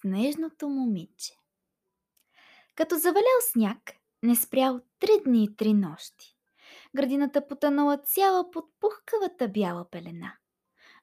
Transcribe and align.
Снежното 0.00 0.68
момиче 0.68 1.32
Като 2.74 2.96
завалял 2.96 3.40
сняг, 3.52 3.78
не 4.22 4.36
спрял 4.36 4.80
три 4.98 5.10
дни 5.24 5.44
и 5.44 5.56
три 5.56 5.74
нощи. 5.74 6.36
Градината 6.96 7.48
потънала 7.48 7.98
цяла 7.98 8.50
под 8.50 8.64
пухкавата 8.80 9.48
бяла 9.48 9.90
пелена. 9.90 10.32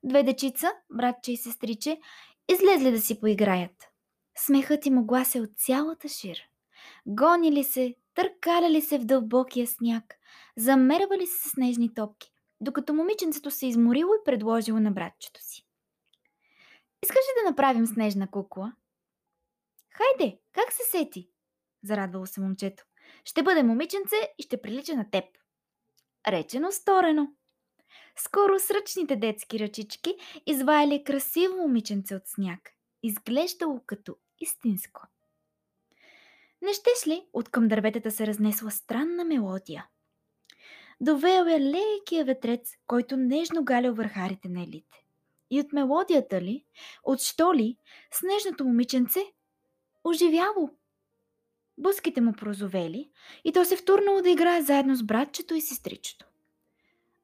Две 0.04 0.24
дечица, 0.24 0.72
братче 0.90 1.32
и 1.32 1.38
сестриче, 1.38 2.00
излезли 2.50 2.92
да 2.92 3.02
си 3.02 3.20
поиграят. 3.20 3.90
Смехът 4.38 4.86
им 4.86 4.98
оглася 4.98 5.40
от 5.40 5.50
цялата 5.58 6.10
шир. 6.10 6.38
Гонили 7.06 7.64
се, 7.64 7.96
търкаляли 8.16 8.82
се 8.82 9.00
в 9.00 9.06
дълбокия 9.06 9.68
сняг, 9.68 10.16
замервали 10.58 11.28
се 11.28 11.50
с 11.50 11.52
снежни 11.52 11.94
топки, 11.94 12.32
докато 12.62 12.94
момиченцето 12.94 13.52
се 13.52 13.68
изморило 13.68 14.10
и 14.14 14.26
предложило 14.26 14.80
на 14.80 14.92
братчето 14.92 15.42
си. 15.44 15.68
Искаш 17.04 17.18
ли 17.18 17.44
да 17.44 17.50
направим 17.50 17.88
снежна 17.88 18.32
кукла? 18.32 18.74
Хайде, 19.90 20.40
как 20.52 20.72
се 20.72 20.84
сети? 20.84 21.30
Зарадвало 21.84 22.26
се 22.26 22.42
момчето. 22.42 22.84
Ще 23.26 23.44
бъде 23.44 23.64
момиченце 23.64 24.16
и 24.38 24.44
ще 24.44 24.62
прилича 24.62 24.96
на 24.96 25.10
теб. 25.12 25.26
Речено 26.28 26.72
сторено. 26.72 27.28
Скоро 28.18 28.60
с 28.60 28.70
ръчните 28.70 29.16
детски 29.16 29.60
ръчички 29.60 30.16
изваяли 30.46 31.04
красиво 31.04 31.56
момиченце 31.56 32.16
от 32.16 32.28
сняг. 32.28 32.60
Изглеждало 33.04 33.82
като 33.86 34.16
истинско. 34.40 35.02
Не 36.62 36.74
щеш 36.74 37.08
ли, 37.08 37.28
от 37.34 37.50
към 37.50 37.68
дърветата 37.68 38.12
се 38.12 38.28
разнесла 38.28 38.72
странна 38.72 39.26
мелодия? 39.26 39.88
Довеял 41.02 41.46
е 41.46 41.60
лекия 41.60 42.26
ветрец, 42.26 42.72
който 42.88 43.18
нежно 43.18 43.64
галял 43.64 43.94
върхарите 43.94 44.50
на 44.50 44.64
елите. 44.64 45.04
И 45.50 45.60
от 45.60 45.74
мелодията 45.74 46.42
ли, 46.42 46.66
от 47.04 47.20
що 47.20 47.54
ли, 47.54 47.78
снежното 48.12 48.66
момиченце 48.66 49.20
оживяло. 50.04 50.70
Буските 51.78 52.22
му 52.22 52.34
прозовели 52.34 53.10
и 53.44 53.52
то 53.52 53.66
се 53.66 53.78
втурнало 53.78 54.22
да 54.22 54.30
играе 54.30 54.62
заедно 54.62 54.96
с 54.96 55.04
братчето 55.04 55.56
и 55.56 55.62
сестричето. 55.62 56.26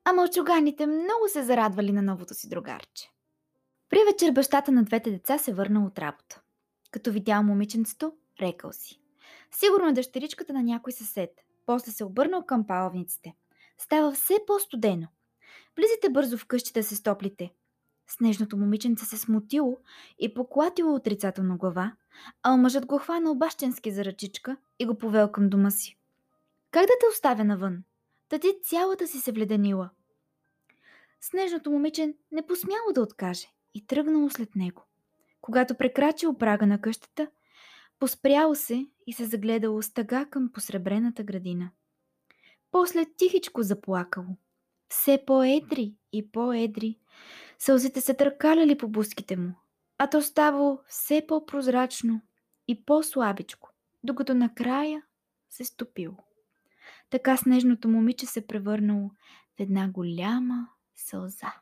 А 0.05 0.13
мълчуганите 0.13 0.85
много 0.85 1.27
се 1.27 1.43
зарадвали 1.43 1.91
на 1.91 2.01
новото 2.01 2.33
си 2.33 2.49
другарче. 2.49 3.09
При 3.89 3.99
вечер 4.11 4.31
бащата 4.31 4.71
на 4.71 4.83
двете 4.83 5.11
деца 5.11 5.37
се 5.37 5.53
върнал 5.53 5.85
от 5.85 5.99
работа. 5.99 6.41
Като 6.91 7.11
видял 7.11 7.43
момиченцето, 7.43 8.13
рекал 8.41 8.71
си. 8.73 9.01
Сигурно 9.51 9.87
е 9.89 9.93
дъщеричката 9.93 10.53
на 10.53 10.63
някой 10.63 10.93
съсед. 10.93 11.29
После 11.65 11.91
се 11.91 12.03
обърнал 12.05 12.45
към 12.45 12.67
палавниците. 12.67 13.33
Става 13.77 14.11
все 14.11 14.37
по-студено. 14.47 15.07
Влизайте 15.77 16.09
бързо 16.09 16.37
в 16.37 16.45
къщи 16.45 16.73
да 16.73 16.83
се 16.83 16.95
стоплите. 16.95 17.53
Снежното 18.11 18.57
момиченце 18.57 19.05
се 19.05 19.17
смутило 19.17 19.77
и 20.19 20.33
поклатило 20.33 20.95
отрицателно 20.95 21.57
глава, 21.57 21.95
а 22.43 22.57
мъжът 22.57 22.85
го 22.85 22.97
хванал 22.97 23.35
бащенски 23.35 23.91
за 23.91 24.05
ръчичка 24.05 24.57
и 24.79 24.85
го 24.85 24.97
повел 24.97 25.31
към 25.31 25.49
дома 25.49 25.71
си. 25.71 25.97
Как 26.71 26.81
да 26.81 26.93
те 26.99 27.05
оставя 27.11 27.43
навън? 27.43 27.83
Та 28.29 28.39
ти 28.39 28.47
цялата 28.63 29.07
си 29.07 29.17
се 29.17 29.31
вледенила. 29.31 29.89
Снежното 31.21 31.71
момиче 31.71 32.13
не 32.31 32.45
посмяло 32.47 32.93
да 32.93 33.01
откаже 33.01 33.47
и 33.73 33.87
тръгнало 33.87 34.29
след 34.29 34.55
него. 34.55 34.83
Когато 35.41 35.75
прекрачил 35.75 36.37
прага 36.37 36.67
на 36.67 36.81
къщата, 36.81 37.27
поспряло 37.99 38.55
се 38.55 38.87
и 39.07 39.13
се 39.13 39.25
загледало 39.25 39.81
с 39.81 39.93
тъга 39.93 40.25
към 40.25 40.51
посребрената 40.53 41.23
градина. 41.23 41.69
После 42.71 43.05
тихичко 43.17 43.63
заплакало. 43.63 44.37
Все 44.89 45.23
по-едри 45.27 45.95
и 46.13 46.31
по-едри. 46.31 46.99
Сълзите 47.59 48.01
се 48.01 48.13
търкаляли 48.13 48.77
по 48.77 48.87
буските 48.87 49.37
му, 49.37 49.55
а 49.97 50.07
то 50.07 50.21
ставало 50.21 50.79
все 50.87 51.25
по-прозрачно 51.27 52.21
и 52.67 52.85
по-слабичко, 52.85 53.69
докато 54.03 54.35
накрая 54.35 55.03
се 55.49 55.65
стопило. 55.65 56.17
Така 57.09 57.37
снежното 57.37 57.89
момиче 57.89 58.25
се 58.25 58.47
превърнало 58.47 59.09
в 59.57 59.59
една 59.59 59.89
голяма 59.89 60.67
сълза. 60.95 61.53